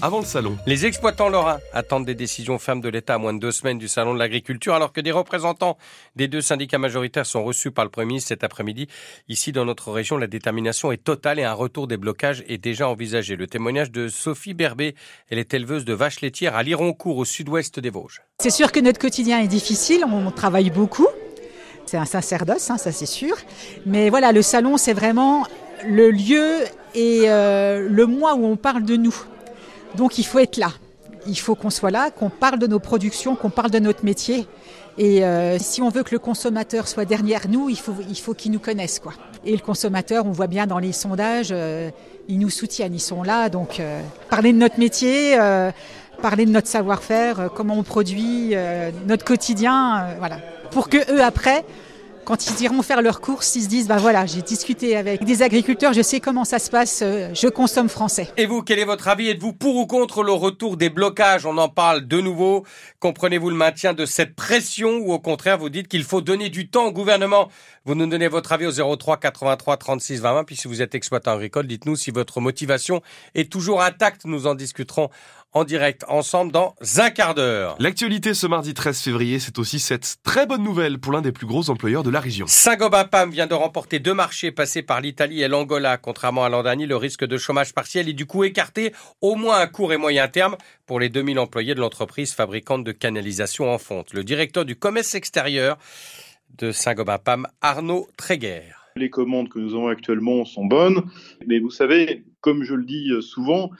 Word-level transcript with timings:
avant 0.00 0.20
le 0.20 0.24
salon. 0.24 0.56
Les 0.64 0.86
exploitants 0.86 1.28
lorrains 1.28 1.58
attendent 1.72 2.06
des 2.06 2.14
décisions 2.14 2.56
fermes 2.56 2.80
de 2.80 2.88
l'État 2.88 3.14
à 3.14 3.18
moins 3.18 3.34
de 3.34 3.40
deux 3.40 3.50
semaines 3.50 3.78
du 3.78 3.88
salon 3.88 4.14
de 4.14 4.18
l'agriculture, 4.20 4.74
alors 4.74 4.92
que 4.92 5.00
des 5.00 5.10
représentants 5.10 5.76
des 6.14 6.28
deux 6.28 6.40
syndicats 6.40 6.78
majoritaires 6.78 7.26
sont 7.26 7.42
reçus 7.42 7.72
par 7.72 7.84
le 7.84 7.90
Premier 7.90 8.06
ministre 8.06 8.28
cet 8.28 8.44
après-midi. 8.44 8.86
Ici, 9.28 9.50
dans 9.50 9.64
notre 9.64 9.90
région, 9.90 10.18
la 10.18 10.28
détermination 10.28 10.92
est 10.92 11.02
totale 11.02 11.40
et 11.40 11.44
un 11.44 11.52
retour 11.52 11.88
des 11.88 11.96
blocages 11.96 12.44
est 12.46 12.58
déjà 12.58 12.88
envisagé. 12.88 13.34
Le 13.34 13.48
témoignage 13.48 13.90
de 13.90 14.06
Sophie 14.06 14.54
Berbet, 14.54 14.94
elle 15.30 15.38
est 15.38 15.52
éleveuse 15.52 15.84
de 15.84 15.94
vaches 15.94 16.20
laitières 16.20 16.54
à 16.54 16.62
Lironcourt, 16.62 17.16
au 17.16 17.24
sud-ouest 17.24 17.80
des 17.80 17.90
Vosges. 17.90 18.22
C'est 18.38 18.50
sûr 18.50 18.70
que 18.70 18.78
notre 18.78 19.00
quotidien 19.00 19.40
est 19.40 19.48
difficile, 19.48 20.04
on 20.04 20.30
travaille 20.30 20.70
beaucoup. 20.70 21.08
C'est 21.86 21.96
un 21.96 22.04
sacerdoce, 22.04 22.70
hein, 22.70 22.78
ça 22.78 22.92
c'est 22.92 23.04
sûr. 23.04 23.36
Mais 23.84 24.10
voilà, 24.10 24.30
le 24.30 24.42
salon, 24.42 24.76
c'est 24.76 24.94
vraiment 24.94 25.44
le 25.84 26.12
lieu 26.12 26.58
et 26.94 27.22
euh, 27.26 27.88
le 27.90 28.06
mois 28.06 28.36
où 28.36 28.44
on 28.44 28.56
parle 28.56 28.84
de 28.84 28.96
nous. 28.96 29.14
Donc 29.96 30.18
il 30.18 30.24
faut 30.24 30.38
être 30.38 30.56
là. 30.56 30.72
Il 31.26 31.38
faut 31.38 31.54
qu'on 31.54 31.70
soit 31.70 31.90
là, 31.90 32.10
qu'on 32.10 32.30
parle 32.30 32.58
de 32.58 32.66
nos 32.66 32.78
productions, 32.78 33.34
qu'on 33.34 33.50
parle 33.50 33.70
de 33.70 33.78
notre 33.78 34.04
métier. 34.04 34.46
Et 34.98 35.24
euh, 35.24 35.58
si 35.58 35.82
on 35.82 35.90
veut 35.90 36.02
que 36.02 36.14
le 36.14 36.18
consommateur 36.18 36.88
soit 36.88 37.04
derrière 37.04 37.48
nous, 37.48 37.68
il 37.68 37.78
faut, 37.78 37.94
il 38.08 38.18
faut 38.18 38.32
qu'il 38.32 38.52
nous 38.52 38.60
connaisse. 38.60 39.00
Et 39.44 39.52
le 39.52 39.58
consommateur, 39.58 40.26
on 40.26 40.32
voit 40.32 40.46
bien 40.46 40.66
dans 40.66 40.78
les 40.78 40.92
sondages, 40.92 41.48
euh, 41.50 41.90
ils 42.28 42.38
nous 42.38 42.50
soutiennent, 42.50 42.94
ils 42.94 43.00
sont 43.00 43.22
là. 43.22 43.48
Donc 43.48 43.80
euh, 43.80 44.00
parler 44.30 44.52
de 44.52 44.58
notre 44.58 44.78
métier, 44.78 45.36
parler 46.22 46.46
de 46.46 46.50
notre 46.50 46.68
savoir-faire, 46.68 47.50
comment 47.54 47.74
on 47.74 47.82
produit, 47.82 48.54
notre 49.06 49.24
quotidien, 49.24 50.06
voilà. 50.18 50.38
Pour 50.70 50.88
que 50.88 50.98
eux, 51.12 51.22
après, 51.22 51.64
quand 52.26 52.50
ils 52.50 52.60
iront 52.64 52.82
faire 52.82 53.02
leurs 53.02 53.20
courses, 53.20 53.54
ils 53.54 53.62
se 53.62 53.68
disent 53.68 53.86
bah 53.86 53.98
voilà, 53.98 54.26
j'ai 54.26 54.42
discuté 54.42 54.96
avec 54.96 55.22
des 55.22 55.42
agriculteurs, 55.42 55.92
je 55.92 56.02
sais 56.02 56.18
comment 56.18 56.44
ça 56.44 56.58
se 56.58 56.70
passe, 56.70 57.00
euh, 57.02 57.30
je 57.32 57.46
consomme 57.46 57.88
français. 57.88 58.28
Et 58.36 58.46
vous, 58.46 58.62
quel 58.62 58.80
est 58.80 58.84
votre 58.84 59.06
avis? 59.06 59.28
Êtes-vous 59.28 59.52
pour 59.52 59.76
ou 59.76 59.86
contre 59.86 60.24
le 60.24 60.32
retour 60.32 60.76
des 60.76 60.90
blocages? 60.90 61.46
On 61.46 61.56
en 61.56 61.68
parle 61.68 62.06
de 62.08 62.20
nouveau. 62.20 62.66
Comprenez-vous 62.98 63.48
le 63.48 63.56
maintien 63.56 63.94
de 63.94 64.04
cette 64.04 64.34
pression 64.34 64.96
ou 64.98 65.12
au 65.12 65.20
contraire 65.20 65.56
vous 65.56 65.68
dites 65.68 65.86
qu'il 65.86 66.02
faut 66.02 66.20
donner 66.20 66.48
du 66.50 66.68
temps 66.68 66.86
au 66.86 66.92
gouvernement? 66.92 67.48
Vous 67.84 67.94
nous 67.94 68.08
donnez 68.08 68.26
votre 68.26 68.50
avis 68.50 68.66
au 68.66 68.96
03 68.96 69.18
83 69.18 69.76
36 69.76 70.20
20 70.20 70.42
Puis 70.42 70.56
si 70.56 70.66
vous 70.66 70.82
êtes 70.82 70.96
exploitant 70.96 71.30
agricole, 71.30 71.68
dites-nous 71.68 71.94
si 71.94 72.10
votre 72.10 72.40
motivation 72.40 73.02
est 73.36 73.50
toujours 73.50 73.82
intacte. 73.82 74.24
Nous 74.24 74.48
en 74.48 74.56
discuterons 74.56 75.10
en 75.56 75.64
direct 75.64 76.04
ensemble 76.08 76.52
dans 76.52 76.74
un 76.98 77.08
quart 77.08 77.34
d'heure. 77.34 77.76
L'actualité 77.78 78.34
ce 78.34 78.46
mardi 78.46 78.74
13 78.74 79.00
février, 79.00 79.38
c'est 79.38 79.58
aussi 79.58 79.80
cette 79.80 80.16
très 80.22 80.44
bonne 80.44 80.62
nouvelle 80.62 80.98
pour 80.98 81.14
l'un 81.14 81.22
des 81.22 81.32
plus 81.32 81.46
gros 81.46 81.70
employeurs 81.70 82.02
de 82.02 82.10
la 82.10 82.20
région. 82.20 82.44
Saint-Gobain-Pam 82.46 83.30
vient 83.30 83.46
de 83.46 83.54
remporter 83.54 83.98
deux 83.98 84.12
marchés 84.12 84.52
passés 84.52 84.82
par 84.82 85.00
l'Italie 85.00 85.40
et 85.40 85.48
l'Angola. 85.48 85.96
Contrairement 85.96 86.44
à 86.44 86.50
l'an 86.50 86.62
dernier, 86.62 86.84
le 86.84 86.96
risque 86.96 87.24
de 87.24 87.38
chômage 87.38 87.72
partiel 87.72 88.06
est 88.06 88.12
du 88.12 88.26
coup 88.26 88.44
écarté 88.44 88.92
au 89.22 89.34
moins 89.34 89.56
à 89.56 89.66
court 89.66 89.94
et 89.94 89.96
moyen 89.96 90.28
terme 90.28 90.58
pour 90.84 91.00
les 91.00 91.08
2000 91.08 91.38
employés 91.38 91.74
de 91.74 91.80
l'entreprise 91.80 92.34
fabricante 92.34 92.84
de 92.84 92.92
canalisation 92.92 93.72
en 93.72 93.78
fonte. 93.78 94.12
Le 94.12 94.24
directeur 94.24 94.66
du 94.66 94.76
commerce 94.76 95.14
extérieur 95.14 95.78
de 96.58 96.70
Saint-Gobain-Pam, 96.70 97.46
Arnaud 97.62 98.08
Tréguer. 98.18 98.60
Les 98.94 99.08
commandes 99.08 99.48
que 99.48 99.58
nous 99.58 99.74
avons 99.74 99.88
actuellement 99.88 100.44
sont 100.44 100.66
bonnes, 100.66 101.04
mais 101.46 101.60
vous 101.60 101.70
savez, 101.70 102.24
comme 102.42 102.62
je 102.62 102.74
le 102.74 102.84
dis 102.84 103.10
souvent, 103.22 103.70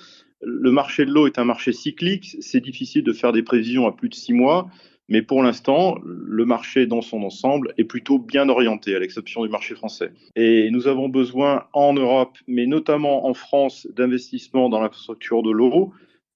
le 0.42 0.70
marché 0.70 1.04
de 1.04 1.10
l'eau 1.10 1.26
est 1.26 1.38
un 1.38 1.44
marché 1.44 1.72
cyclique. 1.72 2.36
C'est 2.40 2.60
difficile 2.60 3.02
de 3.02 3.12
faire 3.12 3.32
des 3.32 3.42
prévisions 3.42 3.86
à 3.86 3.92
plus 3.92 4.08
de 4.08 4.14
six 4.14 4.32
mois. 4.32 4.68
Mais 5.08 5.22
pour 5.22 5.42
l'instant, 5.42 5.98
le 6.04 6.44
marché 6.44 6.86
dans 6.86 7.00
son 7.00 7.22
ensemble 7.22 7.72
est 7.78 7.84
plutôt 7.84 8.18
bien 8.18 8.48
orienté, 8.48 8.94
à 8.96 8.98
l'exception 8.98 9.44
du 9.44 9.48
marché 9.48 9.74
français. 9.76 10.12
Et 10.34 10.68
nous 10.72 10.88
avons 10.88 11.08
besoin 11.08 11.64
en 11.72 11.92
Europe, 11.92 12.36
mais 12.48 12.66
notamment 12.66 13.26
en 13.26 13.34
France, 13.34 13.86
d'investissements 13.94 14.68
dans 14.68 14.80
l'infrastructure 14.80 15.42
de 15.42 15.52
l'eau. 15.52 15.92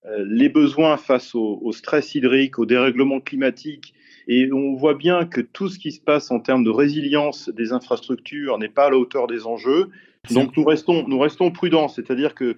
Euh, 0.06 0.24
les 0.28 0.48
besoins 0.48 0.96
face 0.96 1.34
au, 1.34 1.72
stress 1.72 2.14
hydrique, 2.14 2.58
au 2.58 2.64
dérèglement 2.64 3.20
climatique, 3.20 3.92
et 4.28 4.50
on 4.52 4.74
voit 4.74 4.94
bien 4.94 5.26
que 5.26 5.40
tout 5.40 5.68
ce 5.68 5.78
qui 5.78 5.90
se 5.90 6.00
passe 6.00 6.30
en 6.30 6.38
termes 6.38 6.62
de 6.62 6.70
résilience 6.70 7.48
des 7.48 7.72
infrastructures 7.72 8.56
n'est 8.58 8.68
pas 8.68 8.86
à 8.86 8.90
la 8.90 8.98
hauteur 8.98 9.26
des 9.26 9.46
enjeux. 9.46 9.90
Donc 10.30 10.56
nous 10.56 10.64
restons, 10.64 11.06
nous 11.08 11.18
restons 11.18 11.50
prudents, 11.50 11.88
c'est-à-dire 11.88 12.34
que 12.34 12.56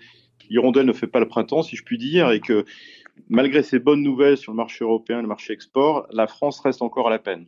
l'hirondelle 0.50 0.86
ne 0.86 0.92
fait 0.92 1.06
pas 1.06 1.20
le 1.20 1.28
printemps, 1.28 1.62
si 1.62 1.76
je 1.76 1.82
puis 1.82 1.98
dire, 1.98 2.30
et 2.30 2.40
que 2.40 2.64
malgré 3.28 3.62
ces 3.62 3.78
bonnes 3.78 4.02
nouvelles 4.02 4.36
sur 4.36 4.52
le 4.52 4.56
marché 4.56 4.84
européen 4.84 5.18
et 5.18 5.22
le 5.22 5.28
marché 5.28 5.52
export, 5.52 6.06
la 6.12 6.26
France 6.26 6.60
reste 6.60 6.82
encore 6.82 7.08
à 7.08 7.10
la 7.10 7.18
peine. 7.18 7.46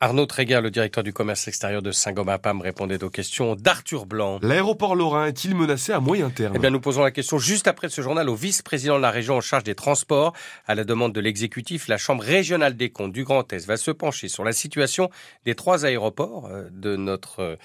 Arnaud 0.00 0.26
Tréguer, 0.26 0.60
le 0.60 0.70
directeur 0.70 1.02
du 1.02 1.14
commerce 1.14 1.48
extérieur 1.48 1.80
de 1.80 1.90
Saint-Gobain-Pam, 1.90 2.60
répondait 2.60 3.02
aux 3.02 3.08
questions 3.08 3.54
d'Arthur 3.54 4.04
Blanc. 4.04 4.38
L'aéroport 4.42 4.96
lorrain 4.96 5.26
est-il 5.26 5.54
menacé 5.54 5.92
à 5.92 6.00
moyen 6.00 6.28
terme? 6.28 6.52
Eh 6.56 6.58
bien, 6.58 6.68
nous 6.68 6.80
posons 6.80 7.02
la 7.02 7.10
question 7.10 7.38
juste 7.38 7.68
après 7.68 7.88
ce 7.88 8.02
journal 8.02 8.28
au 8.28 8.34
vice-président 8.34 8.96
de 8.96 9.02
la 9.02 9.10
région 9.10 9.36
en 9.36 9.40
charge 9.40 9.64
des 9.64 9.74
transports. 9.74 10.34
À 10.66 10.74
la 10.74 10.84
demande 10.84 11.14
de 11.14 11.20
l'exécutif, 11.20 11.88
la 11.88 11.96
Chambre 11.96 12.22
régionale 12.22 12.76
des 12.76 12.90
comptes 12.90 13.12
du 13.12 13.24
Grand 13.24 13.50
Est 13.52 13.66
va 13.66 13.78
se 13.78 13.92
pencher 13.92 14.28
sur 14.28 14.44
la 14.44 14.52
situation 14.52 15.08
des 15.46 15.54
trois 15.54 15.86
aéroports 15.86 16.48
euh, 16.50 16.68
de 16.70 16.96
notre 16.96 17.56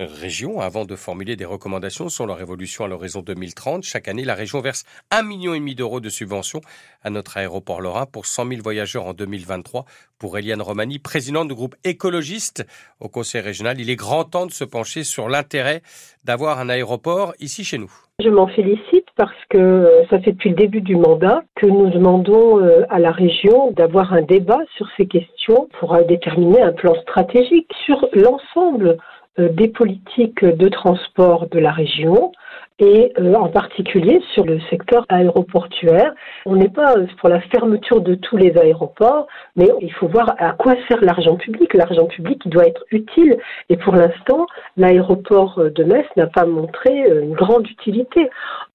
euh, 0.00 0.06
région 0.06 0.60
avant 0.60 0.84
de 0.84 0.94
formuler 0.94 1.36
des 1.36 1.44
recommandations 1.44 2.08
sur 2.08 2.26
leur 2.26 2.40
évolution 2.40 2.84
à 2.84 2.88
l'horizon 2.88 3.22
2030. 3.22 3.82
Chaque 3.82 4.08
année, 4.08 4.24
la 4.24 4.34
région 4.34 4.60
verse 4.60 4.84
un 5.10 5.22
million 5.22 5.54
et 5.54 5.58
demi 5.58 5.74
d'euros 5.74 6.00
de 6.00 6.08
subventions 6.08 6.60
à 7.02 7.10
notre 7.10 7.36
aéroport 7.36 7.80
lorrain 7.80 8.06
pour 8.06 8.26
100 8.26 8.48
000 8.48 8.62
voyageurs 8.62 9.06
en 9.06 9.14
2023. 9.14 9.84
Pour 10.18 10.36
Eliane 10.36 10.60
Romani, 10.60 10.98
présidente 10.98 11.48
du 11.48 11.54
groupe 11.54 11.76
écologiste 11.84 12.66
au 13.00 13.08
Conseil 13.08 13.40
régional, 13.40 13.80
il 13.80 13.88
est 13.88 13.96
grand 13.96 14.24
temps 14.24 14.46
de 14.46 14.52
se 14.52 14.64
pencher 14.64 15.04
sur 15.04 15.28
l'intérêt 15.28 15.82
d'avoir 16.24 16.58
un 16.58 16.68
aéroport 16.68 17.34
ici 17.38 17.64
chez 17.64 17.78
nous. 17.78 17.92
Je 18.22 18.30
m'en 18.30 18.46
félicite 18.46 19.06
parce 19.14 19.44
que 19.50 20.04
ça 20.08 20.18
fait 20.20 20.32
depuis 20.32 20.50
le 20.50 20.56
début 20.56 20.80
du 20.80 20.96
mandat 20.96 21.42
que 21.54 21.66
nous 21.66 21.90
demandons 21.90 22.60
euh, 22.60 22.84
à 22.88 22.98
la 22.98 23.12
région 23.12 23.72
d'avoir 23.72 24.14
un 24.14 24.22
débat 24.22 24.60
sur 24.76 24.86
ces 24.96 25.06
questions 25.06 25.68
pour 25.78 25.94
euh, 25.94 26.02
déterminer 26.04 26.62
un 26.62 26.72
plan 26.72 26.94
stratégique 27.02 27.70
sur 27.84 28.08
l'ensemble 28.14 28.96
des 29.38 29.68
politiques 29.68 30.44
de 30.44 30.68
transport 30.68 31.48
de 31.48 31.58
la 31.58 31.70
région 31.70 32.32
et 32.78 33.12
euh, 33.18 33.34
en 33.34 33.48
particulier 33.48 34.20
sur 34.34 34.44
le 34.44 34.60
secteur 34.70 35.06
aéroportuaire. 35.08 36.14
On 36.44 36.56
n'est 36.56 36.68
pas 36.68 36.94
pour 37.18 37.28
la 37.28 37.40
fermeture 37.40 38.00
de 38.00 38.14
tous 38.14 38.36
les 38.36 38.56
aéroports, 38.58 39.26
mais 39.56 39.68
il 39.80 39.92
faut 39.92 40.08
voir 40.08 40.34
à 40.38 40.52
quoi 40.52 40.74
sert 40.88 41.00
l'argent 41.02 41.36
public. 41.36 41.72
L'argent 41.74 42.06
public 42.06 42.46
doit 42.48 42.66
être 42.66 42.84
utile 42.90 43.38
et 43.70 43.76
pour 43.76 43.94
l'instant, 43.94 44.46
l'aéroport 44.76 45.58
de 45.74 45.84
Metz 45.84 46.06
n'a 46.16 46.26
pas 46.26 46.44
montré 46.44 47.10
euh, 47.10 47.22
une 47.22 47.34
grande 47.34 47.68
utilité. 47.68 48.28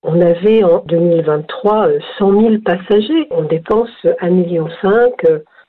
On 0.03 0.19
avait 0.19 0.63
en 0.63 0.79
2023 0.85 1.89
100 2.17 2.41
000 2.41 2.55
passagers, 2.65 3.27
on 3.29 3.43
dépense 3.43 3.89
1,5 4.03 4.29
million 4.31 4.67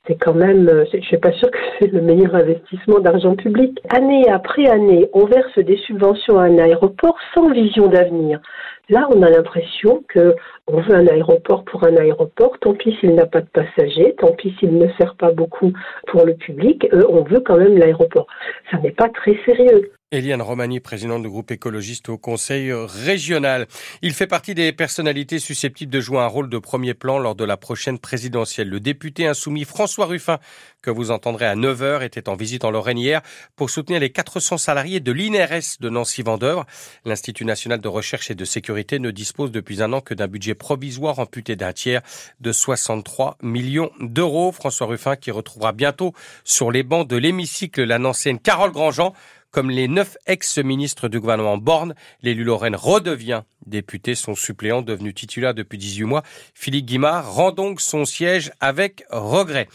c'est 0.07 0.15
quand 0.15 0.33
même, 0.33 0.67
euh, 0.67 0.85
je 0.93 0.99
suis 0.99 1.17
pas 1.17 1.31
sûre 1.31 1.49
que 1.49 1.57
c'est 1.79 1.91
le 1.91 2.01
meilleur 2.01 2.35
investissement 2.35 2.99
d'argent 2.99 3.35
public. 3.35 3.79
Année 3.89 4.29
après 4.29 4.67
année, 4.67 5.09
on 5.13 5.25
verse 5.25 5.57
des 5.57 5.77
subventions 5.77 6.37
à 6.37 6.43
un 6.43 6.57
aéroport 6.57 7.17
sans 7.33 7.49
vision 7.51 7.87
d'avenir. 7.87 8.41
Là, 8.89 9.07
on 9.15 9.21
a 9.21 9.29
l'impression 9.29 10.03
que 10.09 10.35
on 10.67 10.81
veut 10.81 10.93
un 10.93 11.07
aéroport 11.07 11.63
pour 11.63 11.85
un 11.85 11.95
aéroport. 11.95 12.59
Tant 12.59 12.73
pis 12.73 12.95
s'il 12.99 13.15
n'a 13.15 13.25
pas 13.25 13.39
de 13.39 13.47
passagers, 13.47 14.13
tant 14.17 14.33
pis 14.33 14.53
s'il 14.59 14.77
ne 14.77 14.87
sert 14.99 15.15
pas 15.15 15.31
beaucoup 15.31 15.71
pour 16.07 16.25
le 16.25 16.33
public. 16.33 16.85
Euh, 16.93 17.03
on 17.09 17.23
veut 17.23 17.39
quand 17.39 17.57
même 17.57 17.77
l'aéroport. 17.77 18.27
Ça 18.71 18.79
n'est 18.79 18.91
pas 18.91 19.07
très 19.07 19.37
sérieux. 19.45 19.91
Eliane 20.13 20.43
Romani, 20.43 20.79
présidente 20.79 21.23
du 21.23 21.29
groupe 21.29 21.49
écologiste 21.49 22.07
au 22.07 22.19
Conseil 22.19 22.71
régional. 22.71 23.67
Il 24.03 24.13
fait 24.13 24.27
partie 24.27 24.53
des 24.53 24.71
personnalités 24.71 25.39
susceptibles 25.39 25.91
de 25.91 25.99
jouer 25.99 26.19
un 26.19 26.27
rôle 26.27 26.49
de 26.49 26.59
premier 26.59 26.93
plan 26.93 27.17
lors 27.17 27.33
de 27.33 27.43
la 27.43 27.57
prochaine 27.57 27.97
présidentielle. 27.97 28.69
Le 28.69 28.79
député 28.79 29.25
insoumis 29.25 29.63
François 29.63 30.05
Ruffin, 30.05 30.37
que 30.83 30.91
vous 30.91 31.09
entendrez 31.09 31.47
à 31.47 31.55
9h, 31.55 32.03
était 32.03 32.29
en 32.29 32.35
visite 32.35 32.63
en 32.63 32.69
Lorraine 32.69 32.99
hier 32.99 33.23
pour 33.55 33.71
soutenir 33.71 33.99
les 33.99 34.11
400 34.11 34.59
salariés 34.59 34.99
de 34.99 35.11
l'INRS 35.11 35.79
de 35.79 35.89
Nancy-Vendœuvre. 35.89 36.67
L'Institut 37.05 37.45
national 37.45 37.81
de 37.81 37.87
recherche 37.87 38.29
et 38.29 38.35
de 38.35 38.45
sécurité 38.45 38.99
ne 38.99 39.09
dispose 39.09 39.51
depuis 39.51 39.81
un 39.81 39.93
an 39.93 40.01
que 40.01 40.13
d'un 40.13 40.27
budget 40.27 40.53
provisoire 40.53 41.17
amputé 41.17 41.55
d'un 41.55 41.73
tiers 41.73 42.03
de 42.39 42.51
63 42.51 43.39
millions 43.41 43.89
d'euros. 43.99 44.51
François 44.51 44.85
Ruffin 44.85 45.15
qui 45.15 45.31
retrouvera 45.31 45.71
bientôt 45.71 46.13
sur 46.43 46.71
les 46.71 46.83
bancs 46.83 47.07
de 47.07 47.17
l'hémicycle 47.17 47.83
la 47.83 47.97
nancienne 47.97 48.37
Carole 48.37 48.71
Grandjean 48.71 49.15
comme 49.53 49.69
les 49.69 49.87
neuf 49.87 50.17
ex-ministres 50.25 51.07
du 51.07 51.19
gouvernement 51.19 51.57
Borne, 51.57 51.93
l'élu 52.23 52.43
Lorraine 52.43 52.75
redevient 52.75 53.43
député. 53.67 54.15
Son 54.15 54.35
suppléant, 54.35 54.81
devenu 54.81 55.13
titulaire 55.13 55.53
depuis 55.53 55.77
18 55.77 56.03
mois, 56.03 56.23
Philippe 56.53 56.85
Guimard, 56.85 57.33
rend 57.33 57.51
donc 57.51 57.81
son 57.81 58.03
siège 58.03 58.51
avec 58.59 59.05
regret. 59.09 59.67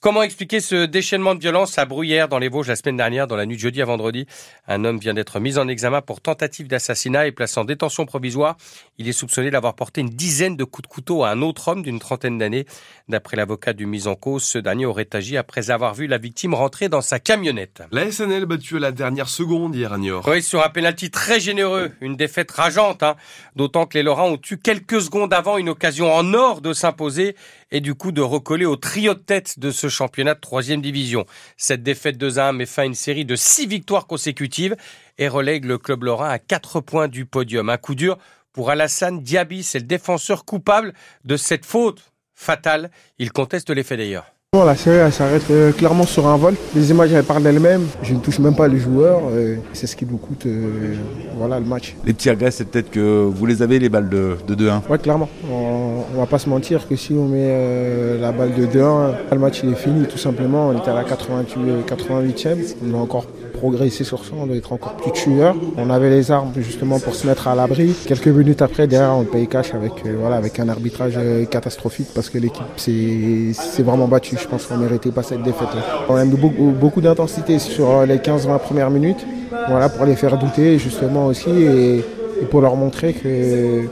Comment 0.00 0.22
expliquer 0.22 0.60
ce 0.60 0.86
déchaînement 0.86 1.34
de 1.34 1.40
violence 1.40 1.78
à 1.78 1.84
Bruyères 1.84 2.28
dans 2.28 2.38
les 2.38 2.48
Vosges 2.48 2.68
la 2.68 2.76
semaine 2.76 2.96
dernière, 2.96 3.26
dans 3.26 3.36
la 3.36 3.46
nuit 3.46 3.56
de 3.56 3.60
jeudi 3.60 3.82
à 3.82 3.84
vendredi? 3.84 4.26
Un 4.66 4.84
homme 4.84 4.98
vient 4.98 5.14
d'être 5.14 5.40
mis 5.40 5.58
en 5.58 5.68
examen 5.68 6.00
pour 6.00 6.20
tentative 6.20 6.68
d'assassinat 6.68 7.26
et 7.26 7.32
placé 7.32 7.58
en 7.58 7.64
détention 7.64 8.06
provisoire. 8.06 8.56
Il 8.98 9.08
est 9.08 9.12
soupçonné 9.12 9.50
d'avoir 9.50 9.74
porté 9.74 10.00
une 10.00 10.10
dizaine 10.10 10.56
de 10.56 10.64
coups 10.64 10.88
de 10.88 10.92
couteau 10.92 11.24
à 11.24 11.30
un 11.30 11.42
autre 11.42 11.68
homme 11.68 11.82
d'une 11.82 11.98
trentaine 11.98 12.38
d'années. 12.38 12.66
D'après 13.08 13.36
l'avocat 13.36 13.72
du 13.72 13.86
mis 13.86 14.06
en 14.06 14.14
cause, 14.14 14.44
ce 14.44 14.58
dernier 14.58 14.86
aurait 14.86 15.08
agi 15.12 15.36
après 15.36 15.70
avoir 15.70 15.94
vu 15.94 16.06
la 16.06 16.18
victime 16.18 16.54
rentrer 16.54 16.88
dans 16.88 17.02
sa 17.02 17.18
camionnette. 17.18 17.82
La 17.90 18.10
SNL 18.10 18.46
battue 18.46 18.78
la 18.78 18.92
dernière 18.92 19.23
seconde 19.28 19.74
hier 19.74 19.92
à 19.92 19.98
Niort. 19.98 20.26
Oui, 20.28 20.42
sur 20.42 20.64
un 20.64 20.68
pénalty 20.68 21.10
très 21.10 21.40
généreux, 21.40 21.92
une 22.00 22.16
défaite 22.16 22.50
rageante. 22.50 23.02
Hein. 23.02 23.16
d'autant 23.56 23.86
que 23.86 23.96
les 23.96 24.02
Lorrains 24.02 24.30
ont 24.30 24.40
eu 24.50 24.56
quelques 24.56 25.00
secondes 25.00 25.32
avant 25.32 25.58
une 25.58 25.68
occasion 25.68 26.12
en 26.12 26.34
or 26.34 26.60
de 26.60 26.72
s'imposer 26.72 27.36
et 27.70 27.80
du 27.80 27.94
coup 27.94 28.12
de 28.12 28.20
recoller 28.20 28.64
au 28.66 28.76
trio 28.76 29.14
de 29.14 29.18
tête 29.18 29.58
de 29.58 29.70
ce 29.70 29.88
championnat 29.88 30.34
de 30.34 30.40
troisième 30.40 30.80
division. 30.80 31.26
Cette 31.56 31.82
défaite 31.82 32.18
de 32.18 32.38
1 32.38 32.52
met 32.52 32.66
fin 32.66 32.82
à 32.82 32.86
une 32.86 32.94
série 32.94 33.24
de 33.24 33.36
six 33.36 33.66
victoires 33.66 34.06
consécutives 34.06 34.76
et 35.18 35.28
relègue 35.28 35.64
le 35.64 35.78
club 35.78 36.04
lorrain 36.04 36.30
à 36.30 36.38
quatre 36.38 36.80
points 36.80 37.08
du 37.08 37.26
podium. 37.26 37.68
Un 37.68 37.76
coup 37.76 37.94
dur 37.94 38.18
pour 38.52 38.70
Alassane 38.70 39.20
Diaby, 39.20 39.62
c'est 39.62 39.80
le 39.80 39.86
défenseur 39.86 40.44
coupable 40.44 40.94
de 41.24 41.36
cette 41.36 41.66
faute 41.66 42.12
fatale. 42.34 42.90
Il 43.18 43.32
conteste 43.32 43.70
l'effet 43.70 43.96
d'ailleurs. 43.96 44.33
La 44.62 44.76
série 44.76 45.10
s'arrête 45.10 45.50
euh, 45.50 45.72
clairement 45.72 46.04
sur 46.04 46.28
un 46.28 46.36
vol. 46.36 46.54
Les 46.76 46.90
images 46.90 47.12
elles 47.12 47.24
parlent 47.24 47.42
d'elles-mêmes. 47.42 47.86
Je 48.02 48.14
ne 48.14 48.20
touche 48.20 48.38
même 48.38 48.54
pas 48.54 48.68
les 48.68 48.78
joueurs. 48.78 49.22
Euh, 49.32 49.56
c'est 49.72 49.88
ce 49.88 49.96
qui 49.96 50.06
nous 50.06 50.16
coûte 50.16 50.46
euh, 50.46 50.94
voilà, 51.36 51.58
le 51.58 51.66
match. 51.66 51.96
Les 52.04 52.12
petits 52.12 52.30
regrets, 52.30 52.52
c'est 52.52 52.64
peut-être 52.64 52.90
que 52.90 53.24
vous 53.24 53.46
les 53.46 53.62
avez 53.62 53.80
les 53.80 53.88
balles 53.88 54.08
de, 54.08 54.36
2-1. 54.48 54.82
Oui, 54.88 54.98
clairement. 54.98 55.28
On, 55.50 56.04
ne 56.12 56.16
va 56.16 56.26
pas 56.26 56.38
se 56.38 56.48
mentir 56.48 56.86
que 56.86 56.94
si 56.94 57.14
on 57.14 57.26
met 57.26 58.20
la 58.20 58.30
balle 58.30 58.54
de 58.54 58.64
2-1, 58.64 59.32
le 59.32 59.38
match 59.38 59.60
il 59.64 59.72
est 59.72 59.76
fini 59.76 60.06
tout 60.06 60.18
simplement. 60.18 60.68
On 60.68 60.78
était 60.78 60.90
à 60.90 60.94
la 60.94 61.02
88, 61.02 62.46
e 62.46 62.52
On 62.88 62.94
a 62.94 63.02
encore 63.02 63.26
progressé 63.54 64.04
sur 64.04 64.24
ça. 64.24 64.32
On 64.36 64.46
doit 64.46 64.56
être 64.56 64.72
encore 64.72 64.96
plus 64.96 65.12
tueur. 65.12 65.54
On 65.78 65.88
avait 65.90 66.10
les 66.10 66.30
armes 66.30 66.52
justement 66.56 66.98
pour 67.00 67.14
se 67.14 67.26
mettre 67.26 67.48
à 67.48 67.54
l'abri. 67.54 67.94
Quelques 68.06 68.28
minutes 68.28 68.60
après, 68.60 68.86
derrière, 68.86 69.16
on 69.16 69.24
paye 69.24 69.46
cash 69.46 69.72
avec, 69.74 69.92
voilà, 70.20 70.36
avec 70.36 70.58
un 70.60 70.68
arbitrage 70.68 71.18
catastrophique 71.50 72.08
parce 72.14 72.28
que 72.28 72.38
l'équipe 72.38 72.64
s'est 72.76 73.82
vraiment 73.82 74.08
battue. 74.08 74.36
Je 74.38 74.48
pense 74.48 74.66
qu'on 74.66 74.76
ne 74.76 74.82
méritait 74.82 75.10
pas 75.10 75.22
cette 75.22 75.42
défaite. 75.42 75.68
On 76.08 76.16
a 76.16 76.24
beaucoup, 76.24 77.00
d'intensité 77.00 77.58
sur 77.58 78.04
les 78.06 78.18
15-20 78.18 78.58
premières 78.58 78.90
minutes, 78.90 79.24
voilà, 79.68 79.88
pour 79.88 80.04
les 80.06 80.16
faire 80.16 80.36
douter 80.38 80.78
justement 80.78 81.26
aussi 81.26 81.50
et, 81.50 82.04
pour 82.50 82.60
leur 82.60 82.76
montrer 82.76 83.14
que 83.14 83.84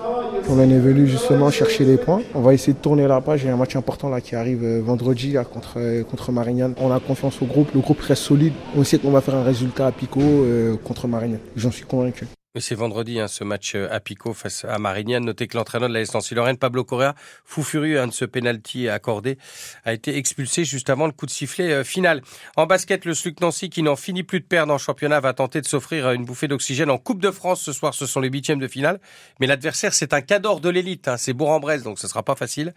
qu'on 0.42 0.58
en 0.58 0.70
est 0.70 0.78
venu 0.78 1.06
justement 1.06 1.50
chercher 1.50 1.84
les 1.84 1.96
points. 1.96 2.20
On 2.34 2.40
va 2.40 2.54
essayer 2.54 2.72
de 2.72 2.78
tourner 2.78 3.06
la 3.06 3.20
page. 3.20 3.42
Il 3.42 3.46
y 3.46 3.50
a 3.50 3.54
un 3.54 3.56
match 3.56 3.76
important 3.76 4.08
là 4.08 4.20
qui 4.20 4.34
arrive 4.34 4.64
euh, 4.64 4.80
vendredi 4.84 5.36
contre, 5.52 5.74
euh, 5.76 6.02
contre 6.04 6.32
Marignane. 6.32 6.74
On 6.78 6.90
a 6.90 7.00
confiance 7.00 7.40
au 7.42 7.46
groupe. 7.46 7.68
Le 7.74 7.80
groupe 7.80 8.00
reste 8.00 8.22
solide. 8.22 8.52
On 8.76 8.84
sait 8.84 8.98
qu'on 8.98 9.10
va 9.10 9.20
faire 9.20 9.34
un 9.34 9.44
résultat 9.44 9.86
à 9.86 9.92
Pico 9.92 10.20
euh, 10.20 10.76
contre 10.84 11.08
Marignane. 11.08 11.40
J'en 11.56 11.70
suis 11.70 11.84
convaincu. 11.84 12.26
Mais 12.54 12.60
c'est 12.60 12.74
vendredi, 12.74 13.18
hein, 13.18 13.28
ce 13.28 13.44
match 13.44 13.74
euh, 13.74 13.88
à 13.90 13.98
Pico 13.98 14.34
face 14.34 14.66
à 14.66 14.78
Marignane. 14.78 15.24
Notez 15.24 15.46
que 15.46 15.56
l'entraîneur 15.56 15.88
de 15.88 15.94
la 15.94 16.04
SNC 16.04 16.32
Lorraine, 16.32 16.58
Pablo 16.58 16.84
Correa, 16.84 17.14
fou 17.46 17.62
furieux 17.62 17.98
hein, 17.98 18.08
de 18.08 18.12
ce 18.12 18.26
penalty 18.26 18.90
accordé, 18.90 19.38
a 19.84 19.94
été 19.94 20.18
expulsé 20.18 20.66
juste 20.66 20.90
avant 20.90 21.06
le 21.06 21.12
coup 21.12 21.24
de 21.24 21.30
sifflet 21.30 21.72
euh, 21.72 21.82
final. 21.82 22.20
En 22.56 22.66
basket, 22.66 23.06
le 23.06 23.14
Sluc 23.14 23.40
Nancy, 23.40 23.70
qui 23.70 23.82
n'en 23.82 23.96
finit 23.96 24.22
plus 24.22 24.40
de 24.40 24.44
perdre 24.44 24.74
en 24.74 24.76
championnat, 24.76 25.18
va 25.20 25.32
tenter 25.32 25.62
de 25.62 25.66
s'offrir 25.66 26.10
une 26.10 26.26
bouffée 26.26 26.46
d'oxygène 26.46 26.90
en 26.90 26.98
Coupe 26.98 27.22
de 27.22 27.30
France 27.30 27.62
ce 27.62 27.72
soir. 27.72 27.94
Ce 27.94 28.04
sont 28.04 28.20
les 28.20 28.28
huitièmes 28.28 28.60
de 28.60 28.68
finale. 28.68 29.00
Mais 29.40 29.46
l'adversaire, 29.46 29.94
c'est 29.94 30.12
un 30.12 30.20
cador 30.20 30.60
de 30.60 30.68
l'élite. 30.68 31.08
Hein, 31.08 31.16
c'est 31.16 31.32
Bourg-en-Bresse, 31.32 31.82
donc 31.84 31.98
ce 31.98 32.06
sera 32.06 32.22
pas 32.22 32.34
facile. 32.34 32.74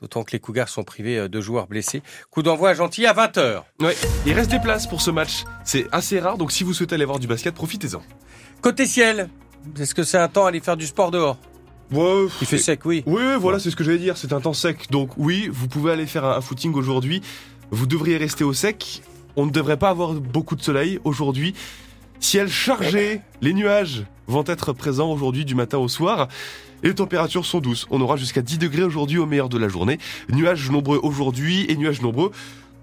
D'autant 0.00 0.22
que 0.22 0.30
les 0.30 0.38
Cougars 0.38 0.68
sont 0.68 0.84
privés 0.84 1.18
euh, 1.18 1.28
de 1.28 1.40
joueurs 1.40 1.66
blessés. 1.66 2.04
Coup 2.30 2.44
d'envoi 2.44 2.72
gentil 2.72 3.04
à 3.04 3.14
20h. 3.14 3.62
Ouais, 3.80 3.96
il 4.26 4.32
reste 4.32 4.52
des 4.52 4.60
places 4.60 4.86
pour 4.86 5.00
ce 5.00 5.10
match. 5.10 5.42
C'est 5.64 5.86
assez 5.90 6.20
rare, 6.20 6.38
donc 6.38 6.52
si 6.52 6.62
vous 6.62 6.72
souhaitez 6.72 6.94
aller 6.94 7.04
voir 7.04 7.18
du 7.18 7.26
basket, 7.26 7.52
profitez-en. 7.52 8.02
Côté 8.60 8.86
ciel, 8.86 9.28
est-ce 9.78 9.94
que 9.94 10.02
c'est 10.02 10.18
un 10.18 10.28
temps 10.28 10.46
à 10.46 10.48
aller 10.48 10.60
faire 10.60 10.76
du 10.76 10.86
sport 10.86 11.10
dehors 11.10 11.36
Ouais, 11.90 12.26
Il 12.42 12.46
fait 12.46 12.58
sec, 12.58 12.84
oui. 12.84 13.02
Oui, 13.06 13.22
voilà, 13.40 13.58
c'est 13.58 13.70
ce 13.70 13.76
que 13.76 13.84
j'allais 13.84 13.98
dire. 13.98 14.16
C'est 14.16 14.32
un 14.32 14.40
temps 14.40 14.52
sec. 14.52 14.90
Donc 14.90 15.16
oui, 15.16 15.48
vous 15.50 15.68
pouvez 15.68 15.92
aller 15.92 16.06
faire 16.06 16.24
un 16.24 16.40
footing 16.40 16.74
aujourd'hui. 16.74 17.22
Vous 17.70 17.86
devriez 17.86 18.16
rester 18.18 18.44
au 18.44 18.52
sec. 18.52 19.02
On 19.36 19.46
ne 19.46 19.50
devrait 19.50 19.78
pas 19.78 19.90
avoir 19.90 20.12
beaucoup 20.14 20.56
de 20.56 20.62
soleil 20.62 20.98
aujourd'hui. 21.04 21.54
Ciel 22.20 22.48
chargé, 22.48 23.20
les 23.40 23.54
nuages 23.54 24.04
vont 24.26 24.44
être 24.46 24.72
présents 24.72 25.10
aujourd'hui 25.10 25.44
du 25.44 25.54
matin 25.54 25.78
au 25.78 25.88
soir. 25.88 26.28
Et 26.82 26.88
les 26.88 26.94
températures 26.94 27.46
sont 27.46 27.60
douces. 27.60 27.86
On 27.90 28.00
aura 28.00 28.16
jusqu'à 28.16 28.42
10 28.42 28.58
degrés 28.58 28.82
aujourd'hui 28.82 29.18
au 29.18 29.26
meilleur 29.26 29.48
de 29.48 29.58
la 29.58 29.68
journée. 29.68 29.98
Nuages 30.30 30.70
nombreux 30.70 31.00
aujourd'hui 31.02 31.64
et 31.68 31.76
nuages 31.76 32.02
nombreux 32.02 32.32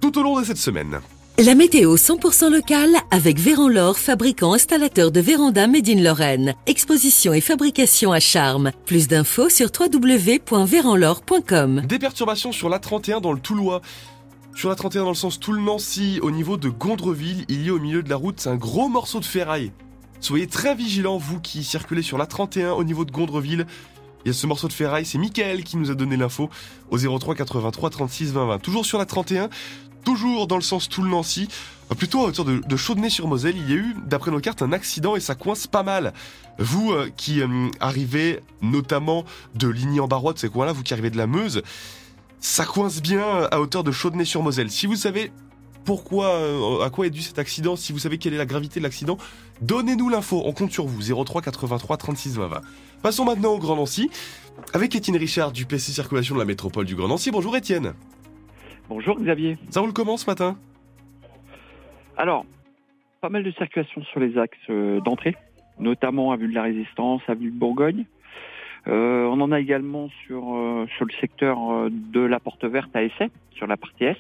tout 0.02 0.18
au 0.18 0.24
long 0.24 0.40
de 0.40 0.46
cette 0.46 0.58
semaine. 0.58 1.00
La 1.38 1.54
météo 1.54 1.98
100% 1.98 2.50
locale 2.50 2.96
avec 3.12 3.40
Véran 3.40 3.94
fabricant 3.94 4.54
installateur 4.54 5.12
de 5.12 5.20
véranda 5.20 5.68
Made 5.68 5.90
in 5.90 6.02
Lorraine. 6.02 6.56
Exposition 6.66 7.34
et 7.34 7.42
fabrication 7.42 8.14
à 8.14 8.22
charme. 8.22 8.72
Plus 8.86 9.10
d'infos 9.10 9.50
sur 9.50 9.68
www.véranlore.com. 9.78 11.82
Des 11.82 12.00
sur 12.54 12.70
la 12.70 12.80
31 12.80 13.20
dans 13.20 13.34
le 13.34 13.42
Toulois. 13.42 13.82
Sur 14.56 14.70
la 14.70 14.76
31 14.76 15.04
dans 15.04 15.10
le 15.10 15.16
sens 15.16 15.38
Toul-Nancy, 15.38 16.20
au 16.22 16.32
niveau 16.32 16.56
de 16.56 16.70
Gondreville, 16.70 17.44
il 17.50 17.66
y 17.66 17.70
a 17.70 17.74
au 17.74 17.80
milieu 17.80 18.02
de 18.02 18.10
la 18.10 18.16
route 18.16 18.48
un 18.48 18.56
gros 18.56 18.88
morceau 18.88 19.20
de 19.20 19.26
ferraille. 19.26 19.74
Soyez 20.22 20.48
très 20.48 20.74
vigilants, 20.74 21.18
vous 21.18 21.42
qui 21.42 21.66
circulez 21.66 22.02
sur 22.02 22.18
la 22.18 22.28
31 22.28 22.72
au 22.72 22.86
niveau 22.86 23.04
de 23.04 23.12
Gondreville. 23.12 23.66
Il 24.26 24.30
y 24.30 24.32
a 24.32 24.34
ce 24.34 24.48
morceau 24.48 24.68
de 24.68 24.74
ferraille, 24.74 25.06
c'est 25.06 25.20
Mickaël 25.20 25.64
qui 25.64 25.78
nous 25.78 25.92
a 25.92 25.96
donné 25.96 26.18
l'info 26.18 26.50
au 26.90 26.98
03 26.98 27.36
83 27.36 27.92
36 27.92 28.32
20 28.32 28.48
20. 28.48 28.60
Toujours 28.60 28.84
sur 28.84 28.98
la 28.98 29.06
31, 29.06 29.50
toujours 30.06 30.48
dans 30.48 30.56
le 30.56 30.62
sens 30.62 30.88
Toul-Nancy, 30.88 31.50
euh, 31.92 31.96
plutôt 31.96 32.22
à 32.22 32.30
hauteur 32.30 32.46
de, 32.46 32.60
de 32.60 32.76
Chaudenay-sur-Moselle, 32.78 33.58
il 33.58 33.70
y 33.70 33.74
a 33.74 33.76
eu, 33.76 33.96
d'après 34.06 34.32
nos 34.32 34.40
cartes, 34.40 34.62
un 34.62 34.72
accident 34.72 35.18
et 35.18 35.20
ça 35.20 35.36
coince 35.36 35.68
pas 35.68 35.84
mal. 35.84 36.14
Vous 36.58 36.94
euh, 36.94 37.10
qui 37.18 37.42
euh, 37.42 37.70
arrivez 37.82 38.40
notamment 38.62 39.26
de 39.56 39.68
Ligny-en-Barrois, 39.68 40.32
de 40.32 40.40
ces 40.40 40.48
coins-là, 40.48 40.72
vous 40.72 40.84
qui 40.84 40.94
arrivez 40.94 41.10
de 41.10 41.18
la 41.18 41.28
Meuse, 41.28 41.64
ça 42.40 42.64
coince 42.64 43.02
bien 43.02 43.48
à 43.52 43.60
hauteur 43.60 43.84
de 43.84 43.92
Chaudenay-sur-Moselle. 43.92 44.72
Si 44.72 44.86
vous 44.86 44.96
savez 44.96 45.34
pourquoi, 45.84 46.84
à 46.84 46.90
quoi 46.90 47.06
est 47.06 47.12
dû 47.12 47.22
cet 47.22 47.38
accident, 47.38 47.76
si 47.76 47.94
vous 47.94 48.00
savez 48.00 48.18
quelle 48.18 48.34
est 48.34 48.40
la 48.40 48.48
gravité 48.48 48.80
de 48.80 48.84
l'accident, 48.84 49.18
donnez-nous 49.62 50.10
l'info, 50.10 50.42
on 50.44 50.52
compte 50.52 50.72
sur 50.72 50.88
vous, 50.88 51.24
03 51.24 51.44
83 51.44 51.98
36 51.98 52.38
20 52.38 52.48
20. 52.48 52.62
Passons 53.04 53.24
maintenant 53.24 53.52
au 53.52 53.60
Grand 53.60 53.76
Nancy, 53.76 54.10
avec 54.74 54.96
Étienne 54.96 55.18
Richard 55.18 55.52
du 55.52 55.68
PC 55.68 55.92
Circulation 55.92 56.34
de 56.34 56.40
la 56.40 56.46
métropole 56.46 56.86
du 56.86 56.96
Grand 56.96 57.08
Nancy. 57.08 57.30
Bonjour 57.30 57.56
Étienne. 57.56 57.94
Bonjour 58.88 59.20
Xavier. 59.20 59.58
Ça 59.72 59.82
roule 59.82 59.94
comment 59.94 60.16
ce 60.16 60.30
matin? 60.30 60.58
Alors, 62.18 62.46
pas 63.20 63.30
mal 63.30 63.44
de 63.44 63.50
circulation 63.52 64.04
sur 64.04 64.20
les 64.20 64.38
axes 64.38 64.58
euh, 64.70 65.00
d'entrée, 65.02 65.36
notamment 65.80 66.32
à 66.32 66.38
vue 66.38 66.48
de 66.48 66.54
la 66.54 66.62
Résistance, 66.62 67.24
à 67.28 67.34
vue 67.34 67.50
de 67.50 67.58
Bourgogne. 67.58 68.06
Euh, 68.88 69.26
on 69.26 69.42
en 69.42 69.52
a 69.52 69.60
également 69.60 70.10
sur, 70.28 70.56
euh, 70.56 70.86
sur 70.96 71.06
le 71.06 71.14
secteur 71.20 71.58
de 71.90 72.20
la 72.20 72.40
Porte 72.40 72.64
Verte 72.64 72.96
à 72.96 73.02
Essai, 73.02 73.32
sur 73.56 73.66
la 73.66 73.76
partie 73.76 74.04
Est. 74.04 74.18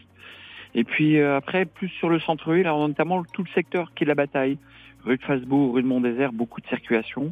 Et 0.74 0.84
puis 0.84 1.22
après, 1.22 1.66
plus 1.66 1.88
sur 1.90 2.10
le 2.10 2.20
centre-ville, 2.20 2.66
notamment 2.66 3.24
tout 3.24 3.44
le 3.44 3.50
secteur 3.54 3.94
qui 3.94 4.04
est 4.04 4.08
la 4.08 4.16
bataille. 4.16 4.58
Rue 5.06 5.18
de 5.18 5.22
Fasbourg, 5.22 5.76
rue 5.76 5.84
de 5.84 5.88
Mont-Désert, 5.88 6.34
beaucoup 6.34 6.60
de 6.60 6.68
circulation. 6.68 7.32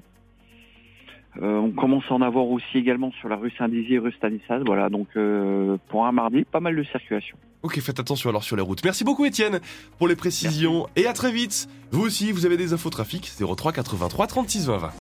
Euh, 1.41 1.57
on 1.57 1.71
commence 1.71 2.03
à 2.09 2.13
en 2.13 2.21
avoir 2.21 2.45
aussi 2.47 2.77
également 2.77 3.11
sur 3.19 3.27
la 3.27 3.35
rue 3.35 3.51
Saint-Dizier, 3.57 3.97
rue 3.97 4.11
Stanislas. 4.13 4.61
Voilà, 4.65 4.89
donc 4.89 5.07
euh, 5.15 5.77
pour 5.89 6.05
un 6.05 6.11
mardi, 6.11 6.43
pas 6.43 6.59
mal 6.59 6.75
de 6.75 6.83
circulation. 6.83 7.37
Ok, 7.63 7.79
faites 7.79 7.99
attention 7.99 8.29
alors 8.29 8.43
sur 8.43 8.55
les 8.55 8.61
routes. 8.61 8.83
Merci 8.83 9.03
beaucoup 9.03 9.25
Étienne 9.25 9.59
pour 9.97 10.07
les 10.07 10.15
précisions 10.15 10.87
et 10.95 11.07
à 11.07 11.13
très 11.13 11.31
vite. 11.31 11.67
Vous 11.91 12.01
aussi, 12.01 12.31
vous 12.31 12.45
avez 12.45 12.57
des 12.57 12.73
infos 12.73 12.89
trafic 12.89 13.31
03 13.39 13.71
83 13.71 14.27
36 14.27 14.67
20 14.67 14.77
20. 14.77 14.91